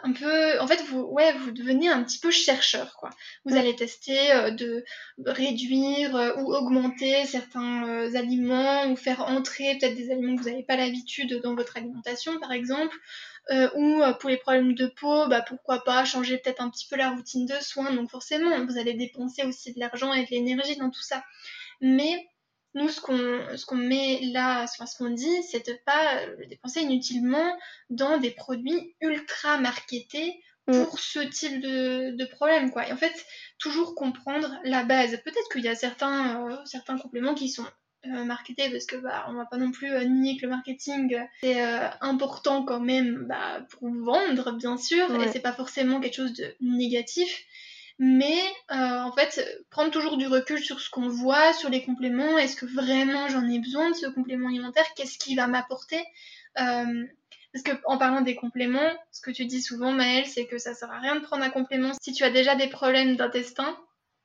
un 0.03 0.13
peu 0.13 0.59
en 0.59 0.67
fait 0.67 0.81
vous 0.83 1.01
ouais 1.01 1.33
vous 1.33 1.51
devenez 1.51 1.89
un 1.89 2.03
petit 2.03 2.19
peu 2.19 2.31
chercheur 2.31 2.95
quoi. 2.97 3.09
Vous 3.45 3.55
allez 3.55 3.75
tester 3.75 4.31
euh, 4.31 4.51
de 4.51 4.83
réduire 5.25 6.15
euh, 6.15 6.35
ou 6.37 6.53
augmenter 6.53 7.25
certains 7.25 7.87
euh, 7.87 8.15
aliments 8.15 8.87
ou 8.89 8.95
faire 8.95 9.21
entrer 9.21 9.77
peut-être 9.77 9.95
des 9.95 10.11
aliments 10.11 10.35
que 10.35 10.41
vous 10.41 10.49
n'avez 10.49 10.63
pas 10.63 10.75
l'habitude 10.75 11.41
dans 11.41 11.55
votre 11.55 11.77
alimentation 11.77 12.39
par 12.39 12.51
exemple. 12.51 12.95
Ou 13.75 14.03
pour 14.19 14.29
les 14.29 14.37
problèmes 14.37 14.75
de 14.75 14.85
peau 14.85 15.27
bah 15.27 15.41
pourquoi 15.41 15.83
pas 15.83 16.05
changer 16.05 16.37
peut-être 16.37 16.61
un 16.61 16.69
petit 16.69 16.85
peu 16.87 16.95
la 16.95 17.09
routine 17.09 17.47
de 17.47 17.55
soins. 17.55 17.91
Donc 17.93 18.11
forcément 18.11 18.63
vous 18.63 18.77
allez 18.77 18.93
dépenser 18.93 19.43
aussi 19.43 19.73
de 19.73 19.79
l'argent 19.79 20.13
et 20.13 20.23
de 20.23 20.29
l'énergie 20.29 20.75
dans 20.75 20.91
tout 20.91 21.01
ça. 21.01 21.23
Mais 21.81 22.28
nous, 22.75 22.89
ce 22.89 23.01
qu'on 23.01 23.17
ce 23.55 23.65
qu'on 23.65 23.75
met 23.75 24.19
là, 24.31 24.67
ce 24.67 24.97
qu'on 24.97 25.09
dit, 25.09 25.43
c'est 25.43 25.67
de 25.67 25.77
pas 25.85 26.25
le 26.25 26.45
dépenser 26.45 26.81
inutilement 26.81 27.57
dans 27.89 28.17
des 28.17 28.31
produits 28.31 28.95
ultra 29.01 29.57
marketés 29.57 30.41
mm. 30.67 30.83
pour 30.83 30.99
ce 30.99 31.19
type 31.19 31.61
de, 31.61 32.15
de 32.15 32.25
problème, 32.25 32.71
quoi. 32.71 32.87
Et 32.87 32.91
en 32.91 32.97
fait, 32.97 33.25
toujours 33.57 33.95
comprendre 33.95 34.55
la 34.63 34.83
base. 34.83 35.11
Peut-être 35.23 35.49
qu'il 35.51 35.63
y 35.63 35.67
a 35.67 35.75
certains, 35.75 36.47
euh, 36.47 36.57
certains 36.65 36.97
compléments 36.97 37.35
qui 37.35 37.49
sont 37.49 37.65
euh, 38.05 38.23
marketés 38.23 38.69
parce 38.69 38.85
que 38.85 38.95
bah 38.95 39.25
on 39.27 39.33
va 39.33 39.45
pas 39.45 39.57
non 39.57 39.71
plus 39.71 39.91
euh, 39.91 40.05
nier 40.05 40.37
que 40.37 40.43
le 40.43 40.51
marketing 40.51 41.19
c'est 41.41 41.59
important 41.99 42.63
quand 42.63 42.79
même 42.79 43.25
bah, 43.27 43.59
pour 43.71 43.89
vendre 43.89 44.53
bien 44.53 44.77
sûr 44.77 45.13
et 45.21 45.29
c'est 45.29 45.41
pas 45.41 45.51
forcément 45.51 45.99
quelque 45.99 46.15
chose 46.15 46.31
de 46.31 46.55
négatif 46.61 47.43
mais 47.99 48.39
euh, 48.71 49.01
en 49.01 49.11
fait 49.11 49.63
prendre 49.69 49.91
toujours 49.91 50.17
du 50.17 50.25
recul 50.27 50.59
sur 50.59 50.79
ce 50.79 50.89
qu'on 50.89 51.09
voit, 51.09 51.53
sur 51.53 51.69
les 51.69 51.83
compléments, 51.83 52.37
est-ce 52.37 52.55
que 52.55 52.65
vraiment 52.65 53.27
j'en 53.27 53.47
ai 53.47 53.59
besoin 53.59 53.89
de 53.91 53.95
ce 53.95 54.07
complément 54.07 54.47
alimentaire, 54.47 54.85
qu'est-ce 54.95 55.19
qui 55.19 55.35
va 55.35 55.47
m'apporter 55.47 56.01
euh, 56.59 57.05
parce 57.53 57.63
que 57.63 57.71
en 57.85 57.97
parlant 57.97 58.21
des 58.21 58.35
compléments, 58.35 58.91
ce 59.11 59.21
que 59.21 59.31
tu 59.31 59.45
dis 59.45 59.61
souvent 59.61 59.91
Maëlle, 59.91 60.25
c'est 60.25 60.45
que 60.45 60.57
ça 60.57 60.73
sert 60.73 60.91
à 60.91 60.99
rien 60.99 61.15
de 61.15 61.21
prendre 61.21 61.43
un 61.43 61.49
complément 61.49 61.91
si 61.99 62.13
tu 62.13 62.23
as 62.23 62.29
déjà 62.29 62.55
des 62.55 62.69
problèmes 62.69 63.15
d'intestin. 63.15 63.75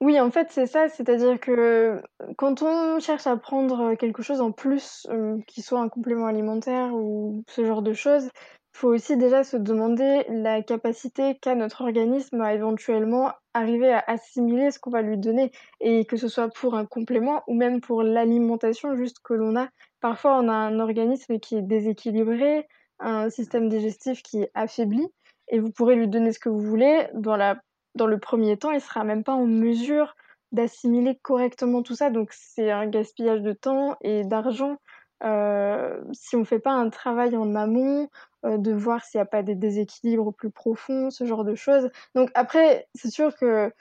Oui, 0.00 0.20
en 0.20 0.30
fait, 0.30 0.48
c'est 0.50 0.66
ça, 0.66 0.88
c'est-à-dire 0.88 1.40
que 1.40 2.02
quand 2.36 2.60
on 2.62 3.00
cherche 3.00 3.26
à 3.26 3.36
prendre 3.36 3.94
quelque 3.94 4.22
chose 4.22 4.42
en 4.42 4.52
plus, 4.52 5.06
euh, 5.08 5.38
qui 5.46 5.62
soit 5.62 5.80
un 5.80 5.88
complément 5.88 6.26
alimentaire 6.26 6.92
ou 6.92 7.42
ce 7.48 7.64
genre 7.64 7.80
de 7.80 7.94
choses, 7.94 8.28
faut 8.74 8.88
aussi 8.88 9.16
déjà 9.16 9.44
se 9.44 9.56
demander 9.56 10.24
la 10.28 10.60
capacité 10.60 11.38
qu'a 11.40 11.54
notre 11.54 11.82
organisme 11.82 12.40
à 12.40 12.54
éventuellement 12.54 13.30
arriver 13.54 13.92
à 13.92 14.02
assimiler 14.08 14.72
ce 14.72 14.80
qu'on 14.80 14.90
va 14.90 15.00
lui 15.00 15.16
donner 15.16 15.52
et 15.80 16.04
que 16.04 16.16
ce 16.16 16.26
soit 16.26 16.48
pour 16.48 16.74
un 16.74 16.84
complément 16.84 17.44
ou 17.46 17.54
même 17.54 17.80
pour 17.80 18.02
l'alimentation 18.02 18.96
juste 18.96 19.18
que 19.22 19.32
l'on 19.32 19.56
a. 19.56 19.68
Parfois, 20.00 20.40
on 20.40 20.48
a 20.48 20.52
un 20.52 20.80
organisme 20.80 21.38
qui 21.38 21.56
est 21.56 21.62
déséquilibré, 21.62 22.66
un 22.98 23.30
système 23.30 23.68
digestif 23.68 24.22
qui 24.22 24.42
est 24.42 24.50
affaibli 24.54 25.06
et 25.48 25.60
vous 25.60 25.70
pourrez 25.70 25.94
lui 25.94 26.08
donner 26.08 26.32
ce 26.32 26.40
que 26.40 26.48
vous 26.48 26.60
voulez. 26.60 27.06
Dans, 27.14 27.36
la, 27.36 27.60
dans 27.94 28.06
le 28.08 28.18
premier 28.18 28.56
temps, 28.56 28.72
il 28.72 28.80
sera 28.80 29.04
même 29.04 29.22
pas 29.22 29.34
en 29.34 29.46
mesure 29.46 30.16
d'assimiler 30.50 31.16
correctement 31.22 31.82
tout 31.82 31.94
ça. 31.94 32.10
Donc, 32.10 32.32
c'est 32.32 32.72
un 32.72 32.86
gaspillage 32.88 33.42
de 33.42 33.52
temps 33.52 33.96
et 34.00 34.24
d'argent 34.24 34.78
si 35.22 36.36
on 36.36 36.40
ne 36.40 36.44
fait 36.44 36.58
pas 36.58 36.72
un 36.72 36.90
travail 36.90 37.36
en 37.36 37.54
amont, 37.54 38.08
euh, 38.44 38.58
de 38.58 38.72
voir 38.72 39.04
s'il 39.04 39.18
n'y 39.18 39.22
a 39.22 39.26
pas 39.26 39.42
des 39.42 39.54
déséquilibres 39.54 40.34
plus 40.34 40.50
profonds, 40.50 41.10
ce 41.10 41.24
genre 41.24 41.44
de 41.44 41.54
choses. 41.54 41.90
Donc 42.14 42.30
après, 42.34 42.88
c'est 42.94 43.10
sûr 43.10 43.34
que 43.36 43.72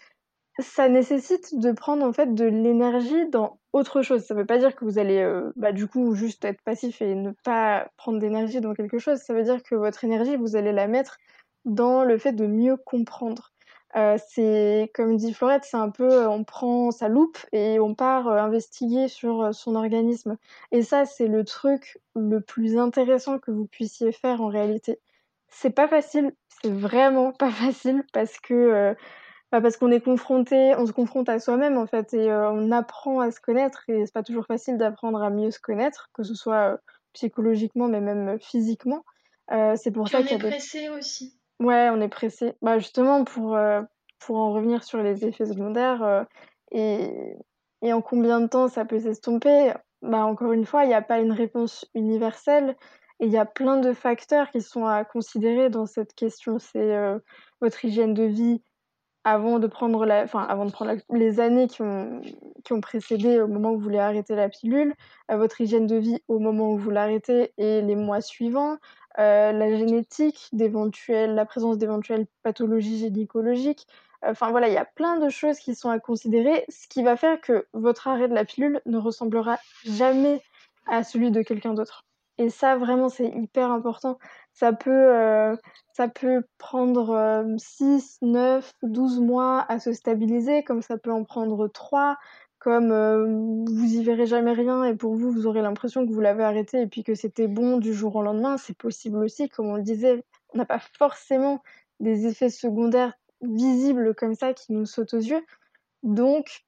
ça 0.60 0.88
nécessite 0.88 1.60
de 1.60 1.72
prendre 1.72 2.06
en 2.06 2.14
fait 2.14 2.34
de 2.34 2.46
l'énergie 2.46 3.30
dans 3.30 3.60
autre 3.74 4.02
chose. 4.04 4.24
Ça 4.24 4.36
ne 4.36 4.40
veut 4.40 4.46
pas 4.46 4.60
dire 4.60 4.76
que 4.76 4.86
vous 4.86 5.00
allez 5.00 5.20
euh, 5.20 5.52
bah, 5.56 5.72
du 5.74 5.88
coup 5.88 6.16
juste 6.16 6.46
être 6.46 6.62
passif 6.62 7.02
et 7.02 7.16
ne 7.16 7.32
pas 7.44 7.90
prendre 7.98 8.20
d'énergie 8.20 8.62
dans 8.62 8.74
quelque 8.74 9.00
chose. 9.00 9.20
Ça 9.20 9.34
veut 9.34 9.44
dire 9.44 9.64
que 9.64 9.76
votre 9.76 10.04
énergie, 10.04 10.38
vous 10.38 10.56
allez 10.56 10.72
la 10.72 10.88
mettre 10.88 11.18
dans 11.66 12.04
le 12.04 12.18
fait 12.18 12.34
de 12.34 12.46
mieux 12.46 12.78
comprendre. 12.78 13.53
Euh, 13.96 14.18
c'est 14.28 14.92
comme 14.96 15.18
dit 15.18 15.34
Florette, 15.34 15.66
c'est 15.66 15.78
un 15.78 15.92
peu 15.92 16.12
euh, 16.12 16.30
on 16.30 16.44
prend 16.44 16.90
sa 16.90 17.10
loupe 17.10 17.38
et 17.52 17.80
on 17.80 17.94
part 17.94 18.28
euh, 18.28 18.38
investiguer 18.38 19.08
sur 19.08 19.54
son 19.54 19.76
organisme. 19.76 20.38
Et 20.72 20.82
ça, 20.82 21.06
c'est 21.06 21.28
le 21.28 21.44
truc 21.44 22.00
le 22.16 22.42
plus 22.42 22.78
intéressant 22.78 23.38
que 23.38 23.52
vous 23.52 23.68
puissiez 23.68 24.12
faire 24.12 24.42
en 24.42 24.48
réalité. 24.48 25.00
C'est 25.48 25.70
pas 25.70 25.88
facile, 25.88 26.34
c'est 26.62 26.72
vraiment 26.72 27.32
pas 27.34 27.52
facile 27.52 28.04
parce 28.14 28.40
que 28.40 28.96
bah, 29.52 29.62
parce 29.62 29.78
qu'on 29.78 29.92
est 29.92 30.02
confronté, 30.02 30.74
on 30.76 30.88
se 30.88 30.92
confronte 30.92 31.30
à 31.30 31.40
soi-même 31.40 31.78
en 31.78 31.86
fait 31.86 32.16
et 32.16 32.32
on 32.32 32.72
apprend 32.72 33.20
à 33.20 33.30
se 33.30 33.40
connaître 33.40 33.84
et 33.88 34.08
c'est 34.08 34.14
pas 34.14 34.24
toujours 34.24 34.48
facile 34.48 34.80
d'apprendre 34.80 35.22
à 35.22 35.30
mieux 35.30 35.52
se 35.52 35.60
connaître, 35.60 36.10
que 36.14 36.24
ce 36.24 36.34
soit 36.34 36.80
psychologiquement 37.14 37.88
mais 37.88 38.02
même 38.02 38.40
physiquement. 38.40 39.06
c'est 39.76 39.92
pour 39.92 40.10
ça 40.10 40.24
qu'il 40.24 40.32
y 40.32 40.34
a 40.34 40.50
pressé 40.50 40.90
aussi. 40.90 41.38
Ouais, 41.60 41.90
on 41.92 42.02
est 42.02 42.10
pressé. 42.10 42.54
Bah, 42.62 42.80
justement, 42.80 43.24
pour, 43.24 43.58
pour 44.20 44.38
en 44.38 44.54
revenir 44.54 44.84
sur 44.84 45.02
les 45.02 45.26
effets 45.26 45.46
secondaires 45.46 46.26
et, 46.72 47.38
et 47.82 47.94
en 47.94 48.02
combien 48.02 48.42
de 48.42 48.48
temps 48.48 48.68
ça 48.68 48.86
peut 48.86 49.00
s'estomper, 49.00 49.74
bah, 50.02 50.26
encore 50.26 50.52
une 50.52 50.66
fois, 50.66 50.84
il 50.84 50.88
n'y 50.90 50.94
a 50.94 51.02
pas 51.02 51.20
une 51.20 51.32
réponse 51.32 51.86
universelle. 51.94 52.76
Et 53.20 53.28
il 53.28 53.32
y 53.32 53.38
a 53.38 53.46
plein 53.46 53.78
de 53.78 53.94
facteurs 53.94 54.50
qui 54.50 54.62
sont 54.62 54.86
à 54.86 55.06
considérer 55.06 55.70
dans 55.70 55.86
cette 55.86 56.14
question. 56.16 56.60
C'est 56.60 56.98
votre 57.62 57.86
hygiène 57.86 58.14
de 58.14 58.24
vie 58.24 58.62
avant 59.24 59.60
de 59.60 59.68
prendre 59.68 60.06
la, 60.06 60.24
enfin, 60.24 60.42
avant 60.42 60.66
de 60.66 60.72
prendre 60.72 60.96
les 61.10 61.40
années 61.40 61.68
qui 61.68 61.82
ont, 61.82 62.20
qui 62.66 62.74
ont 62.74 62.82
précédé 62.82 63.40
au 63.40 63.48
moment 63.48 63.72
où 63.72 63.78
vous 63.78 63.84
voulez 63.84 64.00
arrêter 64.00 64.36
la 64.36 64.50
pilule, 64.50 64.94
votre 65.30 65.62
hygiène 65.62 65.88
de 65.88 65.96
vie 65.96 66.20
au 66.28 66.40
moment 66.40 66.74
où 66.74 66.78
vous 66.78 66.90
l'arrêtez 66.90 67.54
et 67.58 67.82
les 67.82 67.96
mois 67.96 68.20
suivants, 68.20 68.78
la 69.18 69.76
génétique 69.76 70.50
la 70.52 71.46
présence 71.46 71.78
d'éventuelles 71.78 72.26
pathologies 72.44 72.98
gynécologiques. 72.98 73.88
Enfin 74.26 74.52
voilà, 74.52 74.68
il 74.70 74.74
y 74.74 74.78
a 74.78 74.86
plein 74.86 75.18
de 75.18 75.30
choses 75.30 75.60
qui 75.60 75.76
sont 75.76 75.90
à 75.90 76.00
considérer, 76.00 76.66
ce 76.70 76.88
qui 76.88 77.04
va 77.04 77.18
faire 77.18 77.42
que 77.42 77.68
votre 77.74 78.08
arrêt 78.08 78.30
de 78.30 78.34
la 78.34 78.46
pilule 78.46 78.82
ne 78.86 78.98
ressemblera 78.98 79.58
jamais 79.84 80.42
à 80.88 81.04
celui 81.04 81.32
de 81.32 81.42
quelqu'un 81.42 81.74
d'autre. 81.74 82.06
Et 82.40 82.50
ça, 82.50 82.78
vraiment, 82.78 83.10
c'est 83.10 83.28
hyper 83.28 83.72
important. 83.72 84.18
Ça 84.54 84.74
peut, 84.74 84.92
euh, 84.92 85.56
ça 85.94 86.08
peut 86.08 86.44
prendre 86.58 87.46
6, 87.58 88.18
9, 88.22 88.74
12 88.82 89.20
mois 89.20 89.66
à 89.70 89.80
se 89.80 89.94
stabiliser, 89.94 90.64
comme 90.64 90.82
ça 90.82 90.98
peut 90.98 91.12
en 91.12 91.24
prendre 91.24 91.68
3, 91.68 92.18
comme 92.64 92.94
euh, 92.94 93.26
vous 93.66 93.94
y 93.94 94.02
verrez 94.06 94.26
jamais 94.26 94.54
rien 94.54 94.86
et 94.86 94.96
pour 94.96 95.16
vous, 95.16 95.32
vous 95.32 95.48
aurez 95.48 95.62
l'impression 95.62 96.08
que 96.08 96.14
vous 96.14 96.22
l'avez 96.22 96.44
arrêté 96.44 96.80
et 96.80 96.88
puis 96.88 97.04
que 97.04 97.14
c'était 97.14 97.48
bon 97.48 97.78
du 97.78 97.94
jour 97.94 98.16
au 98.16 98.22
lendemain. 98.22 98.56
C'est 98.56 98.78
possible 98.78 99.18
aussi, 99.18 99.50
comme 99.50 99.68
on 99.68 99.76
le 99.76 99.84
disait, 99.84 100.24
on 100.54 100.60
n'a 100.60 100.66
pas 100.66 100.80
forcément 100.98 101.62
des 102.00 102.26
effets 102.26 102.50
secondaires 102.50 103.14
visibles 103.42 104.16
comme 104.16 104.34
ça 104.34 104.54
qui 104.54 104.72
nous 104.72 104.86
sautent 104.86 105.14
aux 105.14 105.20
yeux. 105.20 105.44
Donc, 106.04 106.64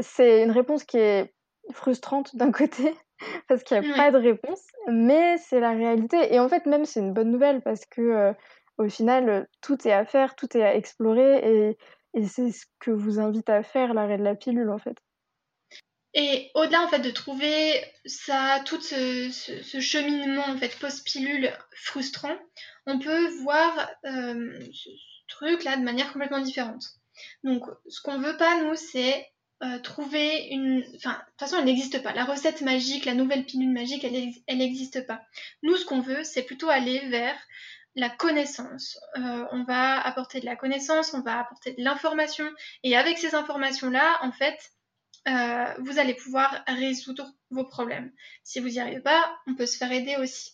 c'est 0.00 0.42
une 0.42 0.50
réponse 0.50 0.82
qui 0.82 0.98
est 0.98 1.32
frustrante 1.70 2.34
d'un 2.34 2.50
côté 2.52 2.92
parce 3.46 3.62
qu'il 3.62 3.80
n'y 3.80 3.92
a 3.92 3.94
pas 3.94 4.10
de 4.10 4.18
réponse, 4.18 4.66
mais 4.88 5.38
c'est 5.38 5.60
la 5.60 5.70
réalité. 5.70 6.34
Et 6.34 6.40
en 6.40 6.48
fait, 6.48 6.66
même 6.66 6.84
c'est 6.84 6.98
une 6.98 7.12
bonne 7.12 7.30
nouvelle 7.30 7.62
parce 7.62 7.86
que 7.86 8.00
euh, 8.00 8.32
au 8.76 8.88
final, 8.88 9.46
tout 9.60 9.86
est 9.86 9.92
à 9.92 10.04
faire, 10.04 10.34
tout 10.34 10.56
est 10.56 10.64
à 10.64 10.74
explorer 10.74 11.68
et, 11.68 11.78
et 12.14 12.26
c'est 12.26 12.50
ce 12.50 12.66
que 12.80 12.90
vous 12.90 13.20
invite 13.20 13.48
à 13.48 13.62
faire 13.62 13.94
l'arrêt 13.94 14.18
de 14.18 14.24
la 14.24 14.34
pilule 14.34 14.70
en 14.70 14.78
fait. 14.78 14.96
Et 16.14 16.50
au-delà 16.54 16.82
en 16.82 16.88
fait 16.88 16.98
de 16.98 17.10
trouver 17.10 17.82
ça, 18.04 18.62
tout 18.66 18.80
ce, 18.80 19.30
cheminement 19.80 20.46
en 20.46 20.56
fait 20.58 20.78
post-pilule 20.78 21.52
frustrant, 21.74 22.36
on 22.86 22.98
peut 22.98 23.28
voir 23.42 23.90
euh, 24.04 24.58
ce 24.72 24.90
truc 25.28 25.64
là 25.64 25.76
de 25.76 25.82
manière 25.82 26.12
complètement 26.12 26.40
différente. 26.40 26.84
Donc, 27.44 27.64
ce 27.88 28.00
qu'on 28.02 28.18
veut 28.18 28.36
pas 28.36 28.62
nous, 28.62 28.74
c'est 28.74 29.28
euh, 29.62 29.78
trouver 29.78 30.48
une... 30.50 30.84
Enfin, 30.96 31.12
de 31.12 31.16
toute 31.16 31.38
façon, 31.38 31.58
elle 31.58 31.66
n'existe 31.66 32.02
pas. 32.02 32.12
La 32.12 32.24
recette 32.24 32.62
magique, 32.62 33.04
la 33.04 33.14
nouvelle 33.14 33.44
pilule 33.44 33.72
magique, 33.72 34.04
elle 34.04 34.58
n'existe 34.58 35.06
pas. 35.06 35.22
Nous, 35.62 35.76
ce 35.76 35.84
qu'on 35.84 36.00
veut, 36.00 36.24
c'est 36.24 36.42
plutôt 36.42 36.68
aller 36.68 37.00
vers 37.08 37.36
la 37.94 38.10
connaissance. 38.10 38.98
Euh, 39.16 39.44
on 39.52 39.64
va 39.64 40.00
apporter 40.00 40.40
de 40.40 40.46
la 40.46 40.56
connaissance, 40.56 41.14
on 41.14 41.20
va 41.20 41.38
apporter 41.38 41.72
de 41.72 41.82
l'information. 41.82 42.48
Et 42.82 42.96
avec 42.96 43.18
ces 43.18 43.34
informations-là, 43.34 44.18
en 44.22 44.32
fait, 44.32 44.58
euh, 45.28 45.74
vous 45.78 45.98
allez 45.98 46.14
pouvoir 46.14 46.62
résoudre 46.66 47.32
vos 47.50 47.64
problèmes. 47.64 48.12
Si 48.42 48.60
vous 48.60 48.68
n'y 48.68 48.80
arrivez 48.80 49.00
pas, 49.00 49.36
on 49.46 49.54
peut 49.54 49.66
se 49.66 49.76
faire 49.76 49.92
aider 49.92 50.16
aussi. 50.16 50.52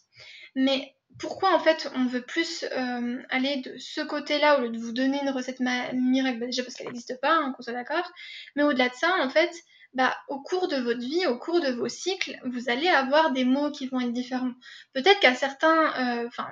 Mais 0.55 0.95
pourquoi 1.19 1.55
en 1.55 1.59
fait 1.59 1.91
on 1.95 2.07
veut 2.07 2.23
plus 2.23 2.65
euh, 2.73 3.23
aller 3.31 3.57
de 3.63 3.77
ce 3.79 4.01
côté-là 4.01 4.59
au 4.59 4.63
lieu 4.63 4.71
de 4.71 4.79
vous 4.79 4.93
donner 4.93 5.21
une 5.23 5.31
recette 5.31 5.61
miracle? 5.61 6.39
Bah, 6.39 6.47
Déjà 6.47 6.63
parce 6.63 6.75
qu'elle 6.75 6.89
n'existe 6.89 7.21
pas, 7.21 7.35
hein, 7.35 7.53
qu'on 7.57 7.63
soit 7.63 7.73
d'accord. 7.73 8.11
Mais 8.57 8.63
au-delà 8.63 8.89
de 8.89 8.95
ça, 8.95 9.15
en 9.21 9.31
fait, 9.31 9.51
bah, 9.95 10.15
au 10.29 10.41
cours 10.41 10.69
de 10.69 10.77
votre 10.77 11.01
vie, 11.01 11.27
au 11.27 11.39
cours 11.39 11.61
de 11.61 11.71
vos 11.71 11.89
cycles, 11.89 12.39
vous 12.45 12.69
allez 12.69 12.89
avoir 12.89 13.33
des 13.33 13.45
mots 13.45 13.71
qui 13.71 13.87
vont 13.87 14.01
être 14.01 14.13
différents. 14.13 14.53
Peut-être 14.93 15.21
qu'à 15.21 15.35
certains, 15.35 15.95
euh, 15.99 16.27
enfin, 16.27 16.49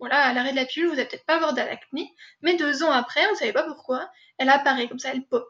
voilà, 0.00 0.18
à 0.18 0.32
l'arrêt 0.32 0.50
de 0.50 0.56
la 0.56 0.66
pilule, 0.66 0.88
vous 0.88 0.96
n'allez 0.96 1.08
peut-être 1.08 1.24
pas 1.24 1.36
avoir 1.36 1.54
d'acné, 1.54 2.12
mais 2.42 2.56
deux 2.56 2.82
ans 2.82 2.90
après, 2.90 3.26
vous 3.28 3.36
savez 3.36 3.52
pas 3.52 3.62
pourquoi, 3.62 4.10
elle 4.38 4.50
apparaît 4.50 4.88
comme 4.88 4.98
ça, 4.98 5.10
elle 5.12 5.24
pop 5.24 5.48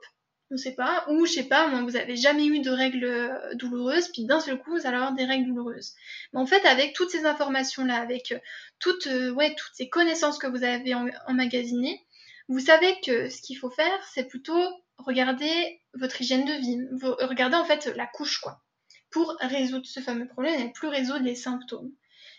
on 0.50 0.56
sait 0.56 0.74
pas, 0.74 1.04
ou 1.08 1.26
je 1.26 1.32
sais 1.32 1.44
pas, 1.44 1.68
moi 1.68 1.82
vous 1.82 1.96
avez 1.96 2.16
jamais 2.16 2.46
eu 2.46 2.60
de 2.60 2.70
règles 2.70 3.04
euh, 3.04 3.54
douloureuses, 3.54 4.08
puis 4.08 4.24
d'un 4.24 4.40
seul 4.40 4.58
coup 4.58 4.72
vous 4.72 4.86
allez 4.86 4.96
avoir 4.96 5.14
des 5.14 5.24
règles 5.24 5.46
douloureuses. 5.46 5.94
Mais 6.32 6.40
en 6.40 6.46
fait, 6.46 6.64
avec 6.66 6.94
toutes 6.94 7.10
ces 7.10 7.26
informations-là, 7.26 7.96
avec 7.96 8.32
euh, 8.32 8.38
toutes, 8.78 9.06
euh, 9.06 9.32
ouais, 9.32 9.54
toutes 9.54 9.74
ces 9.74 9.88
connaissances 9.88 10.38
que 10.38 10.46
vous 10.46 10.62
avez 10.62 10.94
emmagasinées, 11.26 12.00
vous 12.48 12.60
savez 12.60 12.94
que 13.04 13.30
ce 13.30 13.40
qu'il 13.40 13.56
faut 13.56 13.70
faire, 13.70 14.04
c'est 14.12 14.28
plutôt 14.28 14.62
regarder 14.98 15.80
votre 15.94 16.20
hygiène 16.20 16.44
de 16.44 16.52
vie, 16.52 16.78
regarder 17.26 17.56
en 17.56 17.64
fait 17.64 17.86
la 17.96 18.06
couche, 18.06 18.38
quoi, 18.40 18.60
pour 19.10 19.34
résoudre 19.40 19.86
ce 19.86 20.00
fameux 20.00 20.28
problème 20.28 20.60
et 20.60 20.72
plus 20.72 20.88
résoudre 20.88 21.24
les 21.24 21.34
symptômes. 21.34 21.90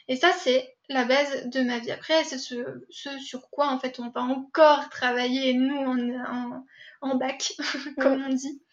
Et 0.08 0.16
ça, 0.16 0.32
c'est 0.32 0.76
la 0.88 1.06
base 1.06 1.48
de 1.48 1.62
ma 1.62 1.80
vie. 1.80 1.92
Après, 1.92 2.24
c'est 2.24 2.38
ce, 2.38 2.64
sur 2.92 3.50
quoi 3.50 3.70
en 3.70 3.80
fait 3.80 4.00
on 4.00 4.10
va 4.10 4.22
encore 4.22 4.90
travailler, 4.90 5.56
nous, 5.56 5.76
en 5.76 6.64
bac, 7.14 7.54
comme 8.00 8.24
on 8.24 8.34
dit, 8.34 8.64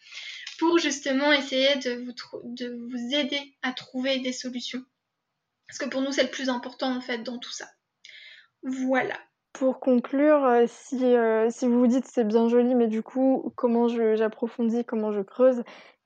pour 0.57 0.79
justement 0.79 1.31
essayer 1.31 1.75
de 1.75 2.03
vous, 2.03 2.13
de 2.43 2.75
vous 2.89 3.15
aider 3.15 3.55
à 3.61 3.71
trouver 3.71 4.19
des 4.19 4.33
solutions. 4.33 4.83
Parce 5.67 5.77
que 5.77 5.89
pour 5.89 6.01
nous, 6.01 6.11
c'est 6.11 6.23
le 6.23 6.29
plus 6.29 6.49
important 6.49 6.95
en 6.95 7.01
fait 7.01 7.19
dans 7.19 7.37
tout 7.37 7.51
ça. 7.51 7.67
Voilà. 8.63 9.15
Pour 9.53 9.79
conclure, 9.79 10.43
euh, 10.45 10.65
si, 10.67 11.03
euh, 11.03 11.49
si 11.51 11.67
vous 11.67 11.79
vous 11.79 11.87
dites 11.87 12.07
c'est 12.07 12.23
bien 12.23 12.49
joli, 12.49 12.73
mais 12.73 12.87
du 12.87 13.03
coup, 13.03 13.53
comment 13.55 13.87
j'approfondis, 13.87 14.83
comment 14.83 15.11
je 15.11 15.21
creuse, 15.21 15.59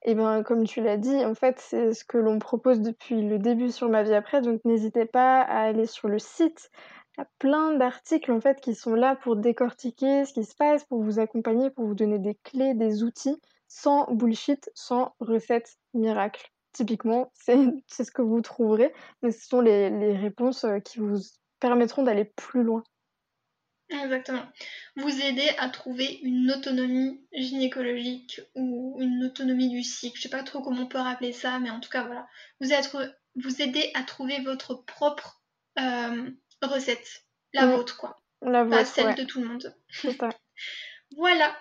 et 0.03 0.12
eh 0.12 0.15
bien 0.15 0.43
comme 0.43 0.65
tu 0.65 0.81
l'as 0.81 0.98
dit, 0.98 1.25
en 1.25 1.34
fait, 1.34 1.60
c'est 1.60 1.93
ce 1.93 2.03
que 2.03 2.17
l'on 2.17 2.39
propose 2.39 2.81
depuis 2.81 3.22
le 3.22 3.39
début 3.39 3.72
sur 3.72 3.89
Ma 3.89 4.03
vie 4.03 4.13
après, 4.13 4.41
donc 4.41 4.63
n'hésitez 4.65 5.05
pas 5.05 5.41
à 5.41 5.62
aller 5.62 5.86
sur 5.86 6.07
le 6.07 6.19
site 6.19 6.69
y 7.17 7.21
a 7.21 7.27
plein 7.39 7.74
d'articles 7.74 8.31
en 8.31 8.41
fait 8.41 8.62
qui 8.62 8.75
sont 8.75 8.93
là 8.93 9.15
pour 9.15 9.36
décortiquer 9.36 10.25
ce 10.25 10.33
qui 10.33 10.43
se 10.43 10.55
passe, 10.55 10.83
pour 10.86 11.01
vous 11.01 11.19
accompagner, 11.19 11.69
pour 11.69 11.86
vous 11.86 11.95
donner 11.95 12.19
des 12.19 12.36
clés, 12.43 12.74
des 12.74 13.03
outils, 13.03 13.41
sans 13.67 14.12
bullshit, 14.12 14.69
sans 14.75 15.15
recette 15.19 15.77
miracle. 15.93 16.51
Typiquement, 16.74 17.31
c'est 17.88 18.03
ce 18.03 18.12
que 18.12 18.21
vous 18.21 18.41
trouverez, 18.41 18.93
mais 19.21 19.31
ce 19.31 19.47
sont 19.47 19.62
les, 19.62 19.89
les 19.89 20.15
réponses 20.15 20.63
euh, 20.63 20.79
qui 20.79 21.00
vous 21.00 21.17
permettront 21.59 22.03
d'aller 22.03 22.25
plus 22.25 22.63
loin. 22.63 22.83
Exactement. 23.89 24.43
Vous 24.97 25.21
aider 25.21 25.50
à 25.57 25.69
trouver 25.69 26.19
une 26.21 26.51
autonomie 26.51 27.21
gynécologique 27.31 28.41
ou 28.53 28.97
une 29.00 29.24
autonomie 29.24 29.69
du 29.69 29.81
cycle. 29.81 30.17
Je 30.17 30.24
sais 30.24 30.29
pas 30.29 30.43
trop 30.43 30.62
comment 30.62 30.83
on 30.83 30.88
peut 30.88 30.97
rappeler 30.97 31.31
ça, 31.31 31.59
mais 31.59 31.69
en 31.69 31.79
tout 31.79 31.89
cas 31.89 32.03
voilà. 32.03 32.27
Vous 32.59 33.62
aider 33.62 33.91
à 33.93 34.03
trouver 34.03 34.41
votre 34.41 34.74
propre 34.86 35.41
euh, 35.79 36.29
recette. 36.65 37.23
La 37.53 37.65
mm. 37.65 37.71
vôtre, 37.71 37.97
quoi. 37.97 38.21
La 38.41 38.63
vôtre, 38.63 38.77
Pas 38.77 38.85
celle 38.85 39.15
de 39.15 39.23
tout 39.23 39.41
le 39.41 39.47
monde. 39.47 39.75
voilà. 41.17 41.55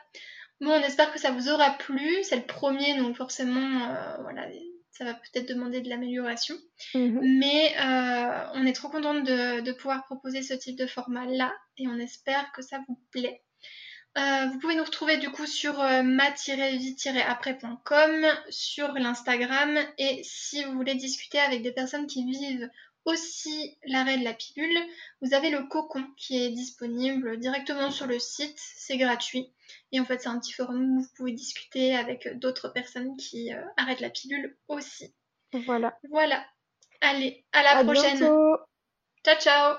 Bon, 0.60 0.70
on 0.70 0.82
espère 0.82 1.12
que 1.12 1.20
ça 1.20 1.32
vous 1.32 1.48
aura 1.48 1.70
plu. 1.70 2.22
C'est 2.22 2.36
le 2.36 2.46
premier, 2.46 2.96
donc 2.96 3.16
forcément, 3.16 3.90
euh, 3.90 4.16
voilà, 4.22 4.46
ça 4.90 5.04
va 5.04 5.14
peut-être 5.14 5.48
demander 5.48 5.80
de 5.80 5.88
l'amélioration. 5.88 6.54
Mm-hmm. 6.94 7.38
Mais 7.38 7.74
euh, 7.78 8.50
on 8.54 8.64
est 8.66 8.72
trop 8.72 8.88
contente 8.88 9.24
de, 9.24 9.72
pouvoir 9.72 10.04
proposer 10.04 10.42
ce 10.42 10.54
type 10.54 10.78
de 10.78 10.86
format-là 10.86 11.52
et 11.76 11.88
on 11.88 11.98
espère 11.98 12.52
que 12.52 12.62
ça 12.62 12.78
vous 12.88 12.98
plaît. 13.10 13.42
Euh, 14.16 14.46
vous 14.46 14.58
pouvez 14.58 14.76
nous 14.76 14.84
retrouver 14.84 15.18
du 15.18 15.28
coup 15.28 15.44
sur 15.44 15.76
ma-vie-après.com, 15.76 18.26
sur 18.48 18.94
l'Instagram 18.94 19.78
et 19.98 20.22
si 20.24 20.64
vous 20.64 20.72
voulez 20.72 20.94
discuter 20.94 21.38
avec 21.38 21.60
des 21.60 21.72
personnes 21.72 22.06
qui 22.06 22.24
vivent 22.24 22.70
aussi 23.06 23.78
l'arrêt 23.86 24.18
de 24.18 24.24
la 24.24 24.34
pilule, 24.34 24.78
vous 25.22 25.32
avez 25.32 25.50
le 25.50 25.62
cocon 25.68 26.04
qui 26.16 26.42
est 26.42 26.50
disponible 26.50 27.38
directement 27.38 27.90
sur 27.90 28.06
le 28.06 28.18
site, 28.18 28.58
c'est 28.58 28.98
gratuit. 28.98 29.52
Et 29.92 30.00
en 30.00 30.04
fait, 30.04 30.20
c'est 30.20 30.28
un 30.28 30.38
petit 30.38 30.52
forum 30.52 30.98
où 30.98 31.02
vous 31.02 31.08
pouvez 31.16 31.32
discuter 31.32 31.96
avec 31.96 32.38
d'autres 32.38 32.68
personnes 32.68 33.16
qui 33.16 33.54
euh, 33.54 33.64
arrêtent 33.76 34.00
la 34.00 34.10
pilule 34.10 34.56
aussi. 34.68 35.14
Voilà. 35.52 35.98
Voilà. 36.10 36.44
Allez, 37.00 37.44
à 37.52 37.62
la 37.62 37.84
prochaine. 37.84 38.18
Ciao, 39.24 39.38
ciao. 39.40 39.76